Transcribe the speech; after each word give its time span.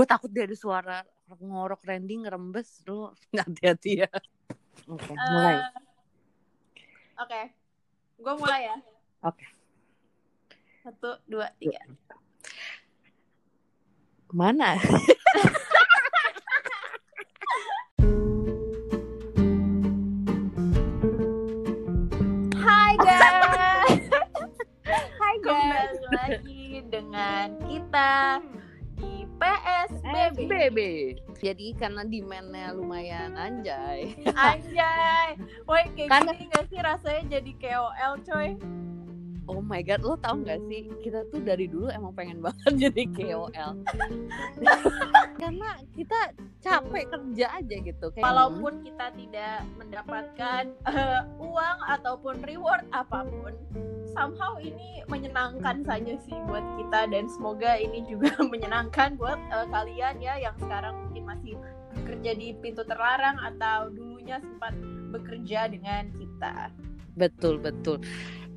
gue 0.00 0.06
takut 0.08 0.32
dia 0.32 0.48
ada 0.48 0.56
suara 0.56 0.98
ngorok 1.28 1.84
rending 1.84 2.24
ngerembes 2.24 2.88
lu 2.88 3.12
hati-hati 3.36 4.00
ya 4.00 4.08
oke 4.88 4.96
okay, 4.96 5.14
mulai 5.28 5.56
Eh, 5.60 5.90
Oke, 7.20 7.52
gue 8.16 8.34
mulai 8.40 8.64
ya. 8.64 8.76
Oke. 9.28 9.44
Satu, 10.80 11.20
dua, 11.28 11.52
tiga. 11.60 11.84
mana 14.32 14.80
PSBB. 30.50 30.78
SBB 30.78 30.78
jadi 31.40 31.66
karena 31.78 32.02
demandnya 32.02 32.68
lumayan 32.74 33.32
anjay 33.32 34.12
Anjay, 34.50 35.38
woi 35.64 35.86
kayak 35.94 36.10
Karena- 36.10 36.34
gini 36.34 36.50
gak 36.50 36.64
sih 36.68 36.78
rasanya 36.78 37.22
jadi 37.38 37.52
KOL 37.56 38.14
coy? 38.26 38.50
oh 39.46 39.58
my 39.58 39.82
god 39.82 39.98
lo 40.00 40.14
tau 40.14 40.38
gak 40.38 40.62
sih 40.66 40.86
kita 41.02 41.26
tuh 41.26 41.42
dari 41.42 41.66
dulu 41.66 41.90
emang 41.90 42.14
pengen 42.14 42.38
banget 42.44 42.90
jadi 42.90 43.02
KOL 43.10 43.72
karena 45.40 45.70
kita 45.90 46.18
capek 46.60 47.04
kerja 47.08 47.46
aja 47.56 47.76
gitu 47.80 48.06
kayak 48.12 48.22
Walaupun 48.22 48.84
kita 48.84 49.10
tidak 49.16 49.56
mendapatkan 49.74 50.64
eh, 50.86 51.20
uang 51.40 51.78
ataupun 51.88 52.34
reward 52.44 52.84
apa 52.92 53.24
pun, 53.24 53.56
somehow 54.12 54.58
ini 54.58 55.02
menyenangkan 55.06 55.82
saja 55.86 56.14
sih 56.26 56.36
buat 56.46 56.62
kita 56.78 57.10
dan 57.10 57.24
semoga 57.30 57.78
ini 57.78 58.04
juga 58.06 58.34
menyenangkan 58.52 59.16
buat 59.16 59.38
eh, 59.38 59.66
kalian 59.70 60.16
ya 60.22 60.34
yang 60.38 60.56
sekarang 60.58 60.94
mungkin 61.08 61.24
masih 61.26 61.54
bekerja 61.90 62.30
di 62.38 62.54
pintu 62.58 62.86
terlarang 62.86 63.38
atau 63.42 63.90
dulunya 63.90 64.38
sempat 64.38 64.74
bekerja 65.10 65.66
dengan 65.66 66.06
kita. 66.14 66.70
betul 67.18 67.58
betul. 67.58 67.98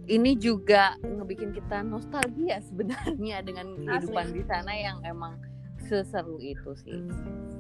Ini 0.04 0.36
juga 0.36 1.00
ngebikin 1.02 1.56
kita 1.56 1.82
nostalgia 1.82 2.60
sebenarnya 2.60 3.42
dengan 3.42 3.74
kehidupan 3.80 4.36
di 4.36 4.44
sana 4.46 4.76
yang 4.76 5.00
emang 5.08 5.40
seseru 5.88 6.38
itu 6.44 6.76
sih. 6.84 7.02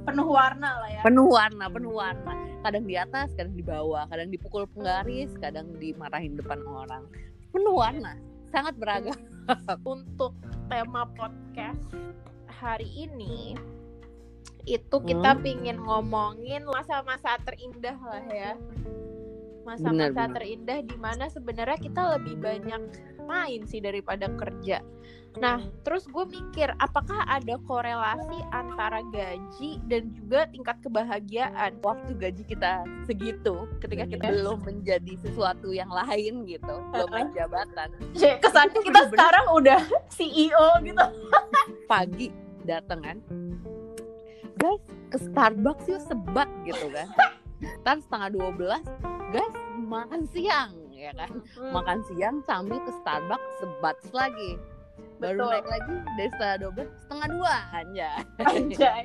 Penuh 0.04 0.28
warna 0.28 0.84
lah 0.84 0.90
ya. 0.92 1.02
penuh 1.02 1.28
warna 1.28 1.66
penuh 1.72 1.96
warna. 1.96 2.36
Kadang 2.62 2.86
di 2.86 2.96
atas 3.00 3.32
kadang 3.34 3.56
di 3.56 3.64
bawah 3.64 4.06
kadang 4.12 4.30
dipukul 4.30 4.68
penggaris 4.70 5.32
kadang 5.40 5.72
dimarahin 5.80 6.36
depan 6.36 6.62
orang 6.68 7.08
penuh 7.54 7.78
warna 7.78 8.18
sangat 8.50 8.74
beragam 8.76 9.16
Untuk 9.94 10.34
tema 10.68 11.06
podcast 11.14 11.84
hari 12.48 12.88
ini 12.96 13.54
itu 14.64 14.96
kita 15.04 15.36
Hmm. 15.36 15.44
pingin 15.44 15.78
ngomongin 15.84 16.64
masa-masa 16.64 17.36
terindah 17.44 18.00
lah 18.00 18.24
ya. 18.32 18.56
Masa-masa 19.68 20.32
terindah 20.32 20.80
di 20.88 20.96
mana 20.96 21.28
sebenarnya 21.28 21.76
kita 21.76 22.16
lebih 22.16 22.40
banyak 22.40 22.82
main 23.24 23.64
sih 23.64 23.80
daripada 23.80 24.28
kerja. 24.30 24.84
Nah, 25.34 25.58
terus 25.82 26.06
gue 26.06 26.30
mikir 26.30 26.70
apakah 26.78 27.26
ada 27.26 27.58
korelasi 27.66 28.38
antara 28.54 29.02
gaji 29.10 29.82
dan 29.90 30.14
juga 30.14 30.46
tingkat 30.46 30.78
kebahagiaan? 30.80 31.82
waktu 31.82 32.14
gaji 32.14 32.44
kita 32.46 32.86
segitu 33.04 33.66
ketika 33.82 34.06
kita 34.06 34.30
Yes. 34.30 34.36
belum 34.38 34.58
menjadi 34.62 35.14
sesuatu 35.20 35.74
yang 35.74 35.90
lain 35.90 36.46
gitu 36.46 36.76
belum 36.94 37.34
jabatan 37.34 37.90
Cek, 38.14 38.46
Kesannya 38.46 38.80
kita 38.80 39.10
sekarang 39.10 39.46
udah 39.52 39.82
CEO 40.14 40.68
gitu. 40.86 41.06
pagi 41.84 42.30
dateng 42.62 43.02
kan 43.02 43.18
guys 44.56 44.80
ke 45.10 45.18
Starbucks 45.20 45.90
yuk 45.90 46.02
sebat 46.04 46.50
gitu 46.64 46.88
kan 46.90 47.10
ntar 47.82 47.98
setengah 48.00 48.30
dua 48.30 48.50
belas 48.54 48.86
guys 49.30 49.56
makan 49.76 50.30
siang 50.30 50.78
ya 51.04 51.14
kan? 51.14 51.32
Hmm, 51.60 51.72
makan 51.76 52.00
siang 52.08 52.40
sambil 52.44 52.80
ke 52.80 52.92
Starbucks 53.04 53.50
sebat 53.60 53.98
lagi. 54.16 54.56
Baru 55.20 55.40
Betul. 55.40 55.52
naik 55.52 55.68
lagi 55.68 55.96
dari 56.16 56.30
setengah 56.32 56.58
dua 56.60 56.72
belas 56.72 56.90
setengah 57.02 57.28
dua 57.32 57.54
aja 57.72 58.10
Anjay. 58.44 59.04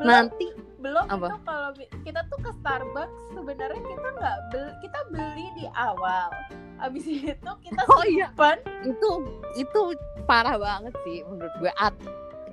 belum, 0.00 0.06
nanti 0.08 0.46
belum 0.78 1.04
Apa? 1.06 1.26
itu 1.28 1.36
kalau 1.44 1.70
kita 2.02 2.20
tuh 2.26 2.38
ke 2.40 2.50
Starbucks 2.58 3.18
sebenarnya 3.34 3.80
kita 3.80 4.08
nggak 4.16 4.38
beli 4.50 4.72
kita 4.80 5.00
beli 5.08 5.46
di 5.56 5.66
awal. 5.72 6.28
Abis 6.78 7.04
itu 7.06 7.50
kita 7.62 7.80
Oh 7.90 8.04
iya. 8.06 8.30
simpan 8.30 8.58
itu 8.82 9.10
itu 9.56 9.80
parah 10.24 10.56
banget 10.56 10.94
sih 11.04 11.26
menurut 11.26 11.52
gue. 11.58 11.72
At, 11.74 11.94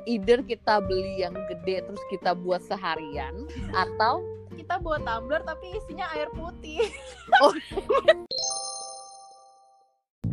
either 0.06 0.42
kita 0.42 0.82
beli 0.82 1.22
yang 1.22 1.34
gede 1.50 1.86
terus 1.86 2.04
kita 2.10 2.34
buat 2.34 2.62
seharian 2.62 3.46
atau 3.86 4.22
kita 4.56 4.80
buat 4.80 5.04
tumbler 5.04 5.44
tapi 5.44 5.68
isinya 5.76 6.08
air 6.16 6.32
putih 6.32 6.80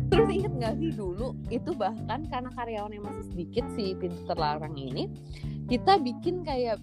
terus 0.09 0.29
inget 0.29 0.53
gak 0.61 0.73
sih 0.77 0.91
dulu 0.93 1.33
itu 1.49 1.73
bahkan 1.73 2.25
karena 2.29 2.49
karyawannya 2.53 3.01
masih 3.01 3.23
sedikit 3.33 3.65
si 3.73 3.97
pintu 3.97 4.21
terlarang 4.29 4.77
ini 4.77 5.09
kita 5.67 5.97
bikin 5.99 6.45
kayak 6.45 6.77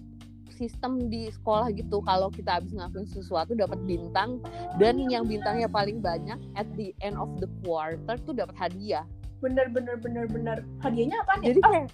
sistem 0.61 1.09
di 1.09 1.33
sekolah 1.33 1.73
gitu. 1.73 2.05
Kalau 2.05 2.29
kita 2.29 2.61
habis 2.61 2.69
ngelakuin 2.69 3.09
sesuatu 3.09 3.57
dapat 3.57 3.81
bintang 3.89 4.37
dan 4.77 5.01
yang 5.09 5.25
bintangnya 5.25 5.65
paling 5.65 5.97
banyak 5.97 6.37
at 6.53 6.69
the 6.77 6.93
end 7.01 7.17
of 7.17 7.33
the 7.41 7.49
quarter 7.65 8.13
tuh 8.21 8.37
dapat 8.37 8.53
hadiah. 8.69 9.01
Bener 9.41 9.73
bener 9.73 9.97
bener 9.97 10.29
bener. 10.29 10.61
Hadiahnya 10.85 11.17
apa 11.25 11.41
nih 11.41 11.45
jadi 11.49 11.59
kayak 11.65 11.85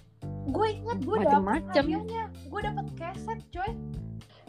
gue 0.52 0.68
inget 0.68 0.98
gue 1.00 1.16
dapet 1.24 1.62
hadiahnya. 1.72 2.22
Gue 2.52 2.60
dapet 2.60 2.86
keset 3.00 3.40
coy 3.48 3.70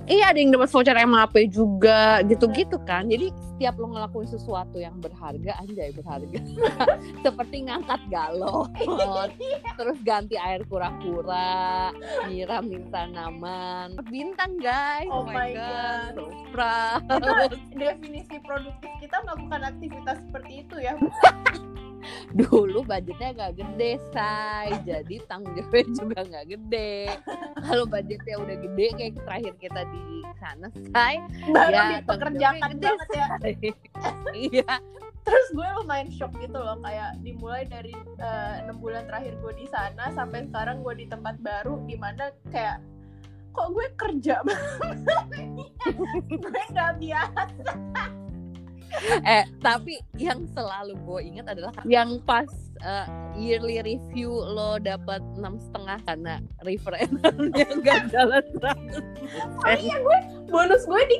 Iya 0.06 0.32
ada 0.32 0.40
yang 0.40 0.56
dapat 0.56 0.70
voucher 0.72 0.98
MAP 1.04 1.36
juga 1.52 2.24
gitu-gitu 2.26 2.78
kan. 2.88 3.10
Jadi 3.10 3.34
setiap 3.60 3.76
lo 3.76 3.92
ngelakuin 3.92 4.30
sesuatu 4.32 4.80
yang 4.80 4.96
berharga 5.04 5.52
anjay 5.60 5.92
berharga. 5.92 6.40
Seperti 7.26 7.68
ngangkat 7.68 8.02
galon, 8.08 8.72
terus 9.78 10.00
ganti 10.08 10.40
air 10.40 10.64
kura-kura, 10.72 11.92
nyiramin 12.32 12.88
tanaman. 12.88 14.00
Bintang 14.08 14.56
guys. 14.64 15.12
Oh 15.12 15.28
my 15.28 15.52
God. 15.52 16.16
So 16.16 16.32
proud. 16.56 17.04
Itu 17.52 17.76
definisi 17.76 18.40
produktif 18.48 18.92
kita 19.04 19.20
melakukan 19.28 19.62
aktivitas 19.76 20.18
seperti 20.30 20.64
itu 20.64 20.76
ya 20.80 20.94
Dulu 22.34 22.86
budgetnya 22.86 23.30
gak 23.36 23.54
gede, 23.60 23.92
say. 24.12 24.68
Jadi 24.88 25.16
tanggung 25.26 25.56
jawabnya 25.56 25.88
juga 26.00 26.20
gak 26.26 26.46
gede. 26.48 27.20
Kalau 27.64 27.86
budgetnya 27.86 28.36
udah 28.40 28.58
gede 28.58 28.86
kayak 28.96 29.14
terakhir 29.24 29.54
kita 29.60 29.82
di 29.90 30.04
sana, 30.40 30.68
say. 30.94 31.16
baru 31.52 31.74
Ya, 31.74 31.84
dipekerjakan 32.00 32.72
jawabnya 32.80 32.80
banget 32.80 33.10
ya. 33.12 33.28
Iya. 34.30 34.74
terus 35.20 35.48
gue 35.54 35.68
lumayan 35.78 36.10
shock 36.10 36.34
gitu 36.42 36.58
loh 36.58 36.80
kayak 36.82 37.22
dimulai 37.22 37.62
dari 37.68 37.94
eh, 38.18 38.56
enam 38.66 38.82
bulan 38.82 39.06
terakhir 39.06 39.38
gue 39.38 39.54
di 39.62 39.68
sana 39.70 40.10
sampai 40.10 40.50
sekarang 40.50 40.82
gue 40.82 40.96
di 40.96 41.06
tempat 41.06 41.38
baru 41.44 41.78
di 41.86 41.94
mana 42.00 42.34
kayak 42.50 42.82
kok 43.54 43.70
gue 43.74 43.88
kerja 43.94 44.42
banget 44.48 44.98
gue 46.34 46.62
nggak 46.74 46.94
biasa 46.98 47.62
eh 49.38 49.46
tapi 49.62 50.02
yang 50.18 50.46
selalu 50.52 50.98
gue 51.06 51.20
ingat 51.34 51.46
adalah 51.54 51.74
yang 51.86 52.18
pas 52.26 52.50
uh, 52.82 53.06
yearly 53.38 53.80
review 53.82 54.30
lo 54.32 54.82
dapat 54.82 55.22
enam 55.38 55.62
setengah 55.62 55.98
karena 56.08 56.34
referendernya 56.66 57.68
nggak 57.80 58.02
jalan 58.12 58.46
seratus 58.58 59.06
oh 59.66 59.76
iya 59.78 59.96
gue 60.02 60.20
bonus 60.50 60.84
gue 60.90 61.02
di 61.06 61.18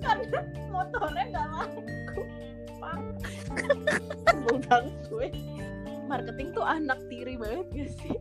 karena 0.00 0.40
motornya 0.70 1.24
nggak 1.28 1.46
laku. 1.52 1.80
Banget 4.66 4.96
gue. 5.10 5.28
Marketing 6.06 6.48
tuh 6.54 6.66
anak 6.66 6.98
tiri 7.06 7.38
banget 7.38 7.66
gak 7.70 7.90
sih? 8.02 8.18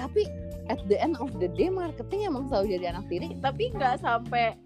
Tapi 0.00 0.24
at 0.72 0.80
the 0.88 0.96
end 0.96 1.20
of 1.20 1.28
the 1.36 1.52
day 1.52 1.68
marketing 1.68 2.24
emang 2.24 2.48
selalu 2.48 2.80
jadi 2.80 2.96
anak 2.96 3.04
tiri 3.12 3.36
tapi 3.44 3.68
nggak 3.76 4.00
sampai 4.00 4.56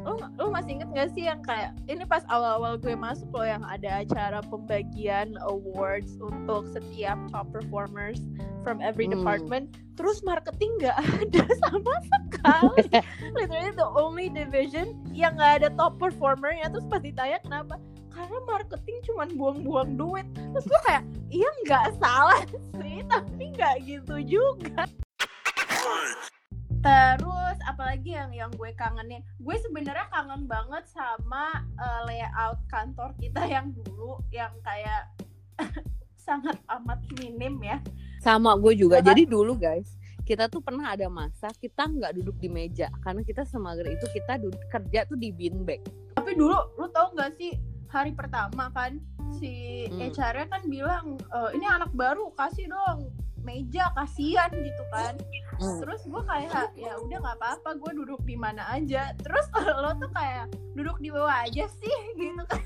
lu 0.00 0.16
lu 0.40 0.48
masih 0.48 0.80
inget 0.80 0.88
gak 0.96 1.10
sih 1.12 1.28
yang 1.28 1.44
kayak 1.44 1.76
ini 1.84 2.08
pas 2.08 2.24
awal-awal 2.32 2.80
gue 2.80 2.96
masuk 2.96 3.28
loh 3.36 3.44
yang 3.44 3.60
ada 3.68 4.00
acara 4.00 4.40
pembagian 4.40 5.36
awards 5.44 6.16
untuk 6.16 6.68
setiap 6.72 7.20
top 7.28 7.52
performers 7.52 8.20
from 8.64 8.80
every 8.80 9.04
Hmm. 9.04 9.20
department 9.20 9.68
terus 10.00 10.24
marketing 10.24 10.72
nggak 10.80 10.96
ada 10.96 11.44
sama 11.68 11.94
sekali. 12.08 12.88
Literally 13.36 13.72
the 13.76 13.84
only 13.92 14.32
division 14.32 14.96
yang 15.12 15.36
nggak 15.36 15.60
ada 15.60 15.68
top 15.76 16.00
performernya. 16.00 16.72
Terus 16.72 16.88
pas 16.88 17.04
ditanya 17.04 17.36
kenapa 17.44 17.76
karena 18.08 18.38
marketing 18.48 18.96
cuman 19.04 19.28
buang-buang 19.36 20.00
duit. 20.00 20.24
Terus 20.32 20.64
gue 20.64 20.80
kayak 20.88 21.04
iya 21.28 21.50
nggak 21.68 22.00
salah 22.00 22.40
sih 22.80 23.04
tapi 23.12 23.52
nggak 23.52 23.74
gitu 23.84 24.16
juga. 24.24 24.88
Terus 26.80 27.29
apalagi 28.00 28.16
yang 28.16 28.32
yang 28.32 28.50
gue 28.56 28.70
kangenin, 28.72 29.20
gue 29.36 29.56
sebenarnya 29.60 30.08
kangen 30.08 30.48
banget 30.48 30.84
sama 30.88 31.52
eh, 31.76 32.00
layout 32.08 32.60
kantor 32.72 33.12
kita 33.20 33.44
yang 33.44 33.76
dulu 33.76 34.24
yang 34.32 34.56
kayak 34.64 35.12
sangat 36.16 36.56
amat 36.80 37.04
minim 37.20 37.60
ya. 37.60 37.76
sama 38.24 38.56
gue 38.56 38.72
juga. 38.72 39.04
Jadi 39.04 39.28
dulu 39.28 39.52
guys 39.52 40.00
kita 40.24 40.48
tuh 40.48 40.64
pernah 40.64 40.96
ada 40.96 41.12
masa 41.12 41.52
kita 41.52 41.84
nggak 41.84 42.16
duduk 42.16 42.40
di 42.40 42.48
meja. 42.48 42.88
Karena 43.04 43.20
kita 43.20 43.44
semager 43.44 43.84
itu 43.84 44.08
kita 44.08 44.40
duduk, 44.40 44.60
kerja 44.72 45.04
tuh 45.04 45.20
di 45.20 45.28
beanbag 45.28 45.84
tapi 46.16 46.32
dulu 46.36 46.56
lu 46.76 46.86
tau 46.92 47.12
gak 47.16 47.32
sih 47.36 47.56
hari 47.88 48.12
pertama 48.12 48.68
kan 48.72 48.96
si 49.36 49.84
Hmm. 49.88 50.08
HR-nya 50.08 50.46
kan 50.48 50.62
bilang 50.68 51.04
"E, 51.16 51.38
ini 51.56 51.64
anak 51.64 51.88
baru 51.96 52.28
kasih 52.36 52.68
dong 52.68 53.08
meja 53.40 53.88
kasihan 53.96 54.52
gitu 54.52 54.84
kan 54.92 55.16
Hmm. 55.60 55.76
terus 55.84 56.00
gue 56.08 56.22
kayak 56.24 56.72
ya 56.72 56.96
udah 56.96 57.20
nggak 57.20 57.36
apa-apa 57.36 57.76
gue 57.76 57.92
duduk 58.00 58.20
di 58.24 58.32
mana 58.32 58.64
aja. 58.72 59.12
Terus 59.20 59.44
lo 59.84 59.92
tuh 60.00 60.08
kayak 60.16 60.48
duduk 60.72 60.96
di 61.04 61.12
bawah 61.12 61.44
aja 61.44 61.68
sih 61.68 61.96
gitu 62.20 62.40
kan. 62.48 62.64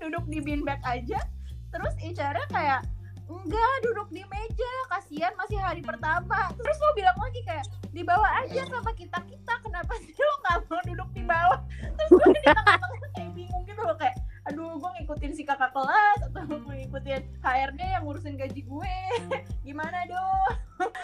Duduk 0.00 0.24
di 0.32 0.40
beanbag 0.40 0.80
aja. 0.88 1.20
Terus 1.68 1.92
HR-nya 2.00 2.48
kayak 2.48 2.80
enggak 3.28 3.74
duduk 3.84 4.08
di 4.08 4.24
meja 4.32 4.72
kasihan 4.88 5.36
masih 5.36 5.60
hari 5.60 5.84
pertama. 5.84 6.48
Terus 6.56 6.76
lo 6.80 6.90
bilang 6.96 7.18
lagi 7.20 7.44
kayak 7.44 7.66
di 7.92 8.00
bawah 8.00 8.30
aja 8.40 8.64
sama 8.72 8.90
kita 8.96 9.20
kita 9.28 9.54
kenapa 9.60 9.92
sih 10.00 10.16
lo 10.16 10.34
nggak 10.48 10.58
mau 10.64 10.80
duduk 10.88 11.08
di 11.12 11.22
bawah? 11.28 11.60
Terus 11.68 12.08
gue 12.08 12.28
di 12.32 12.40
tengah-tengah 12.40 13.10
kayak 13.20 13.30
bingung 13.36 13.62
gitu 13.68 13.82
loh 13.84 13.96
kayak 14.00 14.16
aduh 14.44 14.76
gue 14.76 14.90
ngikutin 15.00 15.32
si 15.32 15.42
kakak 15.44 15.72
kelas 15.72 16.20
atau 16.32 16.44
gue 16.44 16.74
ngikutin 16.84 17.20
HRD 17.44 17.80
yang 17.84 18.02
ngurusin 18.08 18.40
gaji 18.40 18.64
gue. 18.64 18.96
Gimana 19.68 20.08
dong? 20.08 20.52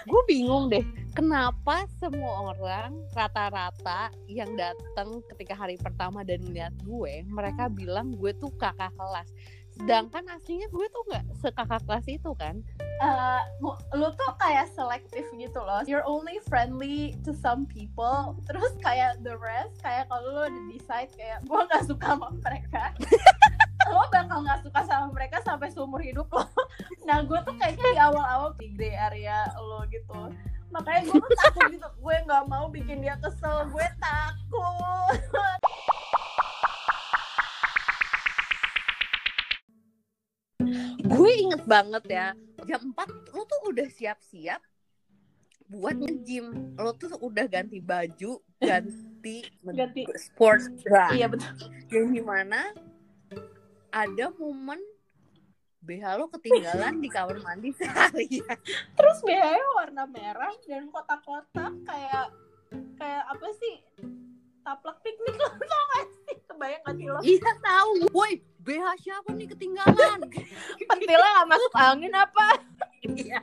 Gue 0.09 0.23
bingung 0.25 0.73
deh 0.73 0.85
kenapa 1.21 1.85
semua 2.01 2.57
orang 2.57 2.97
rata-rata 3.13 4.09
yang 4.25 4.57
datang 4.57 5.21
ketika 5.29 5.53
hari 5.53 5.77
pertama 5.77 6.25
dan 6.25 6.41
lihat 6.49 6.73
gue 6.81 7.21
mereka 7.29 7.69
bilang 7.69 8.17
gue 8.17 8.33
tuh 8.33 8.49
kakak 8.57 8.89
kelas 8.97 9.29
sedangkan 9.77 10.25
aslinya 10.33 10.65
gue 10.73 10.87
tuh 10.89 11.03
nggak 11.13 11.25
sekakak 11.37 11.85
kelas 11.85 12.09
itu 12.09 12.33
kan 12.41 12.65
Eh, 13.01 13.43
mu- 13.65 13.81
lu 13.97 14.13
tuh 14.13 14.37
kayak 14.37 14.69
selektif 14.77 15.25
gitu 15.33 15.57
loh. 15.57 15.81
You're 15.89 16.05
only 16.05 16.37
friendly 16.45 17.17
to 17.25 17.33
some 17.33 17.65
people. 17.65 18.37
Terus 18.45 18.77
kayak 18.85 19.25
the 19.25 19.41
rest, 19.41 19.81
kayak 19.81 20.05
kalau 20.13 20.21
lu 20.29 20.41
udah 20.45 20.65
decide 20.69 21.09
kayak 21.17 21.41
gue 21.41 21.61
nggak 21.65 21.89
suka 21.89 22.13
sama 22.13 22.29
mereka, 22.45 22.93
lo 23.89 24.05
bakal 24.13 24.45
nggak 24.45 24.61
suka 24.61 24.81
sama 24.85 25.09
mereka 25.17 25.41
sampai 25.41 25.73
seumur 25.73 26.05
hidup 26.05 26.29
lo. 26.29 26.45
Nah 27.09 27.25
gue 27.25 27.41
tuh 27.41 27.57
kayaknya 27.57 27.89
di 27.89 28.01
awal-awal 28.05 28.53
di 28.61 28.69
gray 28.77 28.93
area 28.93 29.49
lo 29.57 29.81
gitu. 29.89 30.29
Makanya 30.71 31.01
gue 31.05 31.19
tuh 31.21 31.39
takut 31.39 31.63
gitu. 31.69 31.89
Gue 31.99 32.15
nggak 32.27 32.45
mau 32.47 32.67
bikin 32.71 33.03
dia 33.03 33.19
kesel. 33.19 33.67
Gue 33.69 33.87
takut. 33.99 35.19
gue 41.01 41.31
inget 41.41 41.63
banget 41.65 42.05
ya 42.07 42.27
jam 42.69 42.93
4 42.93 43.33
lo 43.35 43.43
tuh 43.49 43.61
udah 43.73 43.89
siap-siap 43.89 44.61
buat 45.71 45.97
nge-gym 45.97 46.75
lo 46.77 46.93
tuh 46.93 47.15
udah 47.19 47.47
ganti 47.47 47.79
baju 47.79 48.39
ganti 48.61 49.47
Ganti. 49.63 50.03
sports 50.19 50.69
bra 50.83 51.15
Iya 51.15 51.31
betul. 51.31 51.55
yang 51.89 52.09
di 52.11 52.23
mana 52.23 52.75
ada 53.91 54.27
momen 54.37 54.79
BH 55.81 56.05
lo 56.21 56.29
ketinggalan 56.29 57.01
di 57.01 57.09
kamar 57.09 57.41
mandi 57.41 57.73
seharian 57.79 58.59
Terus 58.95 59.19
BH 59.25 59.57
warna 59.81 60.05
merah 60.05 60.53
dan 60.69 60.93
kotak-kotak 60.93 61.73
kayak 61.89 62.27
kayak 63.01 63.25
apa 63.27 63.49
sih? 63.59 63.77
Taplak 64.61 65.01
piknik 65.01 65.37
lo 65.41 65.49
tau 65.73 65.85
gak 65.97 66.07
sih? 66.29 66.37
Kebayang 66.47 66.83
gak 66.85 66.95
sih 67.01 67.07
lo? 67.09 67.21
iya 67.25 67.53
tahu 67.65 67.91
woi 68.13 68.45
BH 68.61 68.87
siapa 69.01 69.31
nih 69.33 69.49
ketinggalan 69.57 70.21
Pentilnya 70.91 71.29
gak 71.41 71.49
masuk 71.49 71.73
angin 71.81 72.13
apa? 72.13 72.47
Iya. 73.01 73.41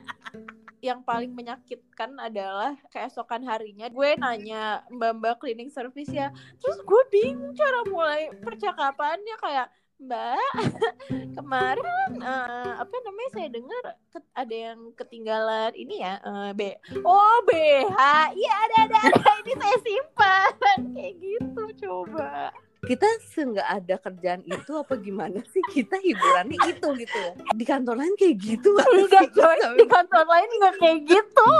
Yang 0.78 1.00
paling 1.02 1.34
menyakitkan 1.34 2.22
adalah 2.22 2.78
keesokan 2.94 3.42
harinya 3.50 3.90
gue 3.90 4.14
nanya 4.14 4.86
mbak-mbak 4.94 5.42
cleaning 5.42 5.74
service 5.74 6.14
ya 6.14 6.30
Terus 6.62 6.78
gue 6.86 7.02
bingung 7.10 7.50
cara 7.58 7.82
mulai 7.90 8.30
percakapannya 8.38 9.36
kayak 9.42 9.68
Mbak, 9.98 10.50
kemarin 11.36 12.10
eh, 12.22 12.72
apa 12.78 12.96
namanya 13.02 13.30
saya 13.34 13.48
dengar 13.50 13.82
ada 14.30 14.54
yang 14.54 14.94
ketinggalan 14.94 15.74
ini 15.74 15.98
ya 15.98 16.22
eh, 16.22 16.50
B. 16.54 16.60
Oh 17.02 17.42
BH, 17.42 17.98
iya 18.30 18.52
ada 18.62 18.76
ada 18.86 18.98
ada 19.10 19.30
ini 19.42 19.52
saya 19.58 19.76
simpan 19.82 20.78
kayak 20.94 21.14
gitu 21.18 21.62
coba. 21.82 22.54
kita 22.78 23.10
seenggak 23.26 23.66
ada 23.66 23.98
kerjaan 23.98 24.46
itu 24.46 24.70
apa 24.70 24.94
gimana 24.94 25.42
sih 25.50 25.58
kita 25.74 25.98
hiburannya 25.98 26.54
itu 26.70 26.86
gitu 26.94 27.22
di 27.58 27.66
kantor 27.66 27.98
lain 27.98 28.14
kayak 28.14 28.38
gitu 28.38 28.70
Enggak 28.94 29.34
coy, 29.34 29.58
Tapi- 29.58 29.82
di 29.82 29.84
kantor 29.84 30.24
lain 30.24 30.48
nggak 30.62 30.74
kayak 30.78 31.00
gitu. 31.10 31.52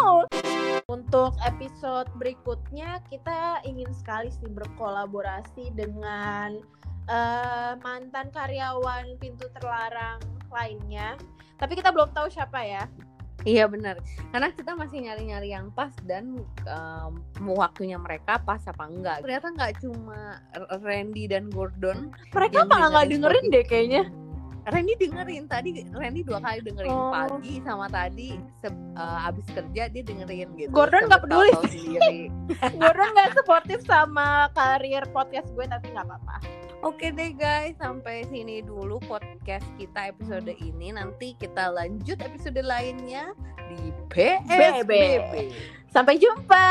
Untuk 0.87 1.35
episode 1.43 2.07
berikutnya 2.15 3.03
kita 3.11 3.67
ingin 3.67 3.91
sekali 3.93 4.31
sih 4.31 4.47
berkolaborasi 4.47 5.75
dengan 5.75 6.63
eh, 7.09 7.73
mantan 7.81 8.29
karyawan 8.31 9.17
pintu 9.19 9.49
terlarang 9.57 10.21
lainnya. 10.53 11.17
Tapi 11.59 11.75
kita 11.75 11.91
belum 11.91 12.15
tahu 12.15 12.31
siapa 12.31 12.63
ya. 12.63 12.85
Iya 13.47 13.71
benar, 13.71 14.03
karena 14.35 14.51
kita 14.51 14.75
masih 14.75 14.99
nyari-nyari 15.07 15.55
yang 15.55 15.71
pas 15.71 15.95
dan 16.11 16.43
em, 16.67 17.13
waktunya 17.55 17.95
mereka 17.95 18.43
pas 18.43 18.59
apa 18.67 18.91
enggak. 18.91 19.23
Ternyata 19.23 19.55
nggak 19.55 19.73
cuma 19.79 20.43
Randy 20.83 21.31
dan 21.31 21.47
Gordon. 21.55 22.11
Mereka 22.35 22.67
malah 22.67 22.91
nggak 22.91 23.07
dengerin 23.15 23.47
dengerin 23.47 23.55
deh 23.55 23.65
kayaknya. 23.65 24.03
Randy 24.69 24.95
dengerin 24.97 25.45
tadi, 25.45 25.71
Randy 25.89 26.21
dua 26.23 26.39
kali 26.39 26.61
dengerin 26.61 26.91
Oh. 26.91 27.11
pagi 27.11 27.61
sama 27.61 27.87
tadi 27.87 28.37
se- 28.59 28.69
eh, 28.95 29.27
abis 29.27 29.47
kerja 29.49 29.83
dia 29.87 30.03
dengerin 30.03 30.49
gitu. 30.55 30.71
Gordon 30.71 31.09
nggak 31.09 31.23
peduli 31.25 31.51
sendiri. 31.65 32.17
Gordon 32.81 33.09
nggak 33.13 33.31
supportive 33.35 33.83
sama 33.83 34.53
karir 34.53 35.03
podcast 35.09 35.49
gue 35.53 35.65
tapi 35.65 35.89
nggak 35.89 36.05
apa-apa. 36.05 36.37
Oke 36.79 37.11
deh 37.11 37.35
guys, 37.35 37.75
sampai 37.75 38.23
sini 38.27 38.63
dulu 38.63 39.03
podcast 39.03 39.67
kita 39.75 40.09
episode 40.09 40.47
ini. 40.55 40.95
Nanti 40.95 41.35
kita 41.35 41.75
lanjut 41.75 42.23
episode 42.23 42.63
lainnya 42.63 43.35
di 43.67 43.91
PSBB. 44.07 45.51
Sampai 45.89 46.17
jumpa. 46.17 46.69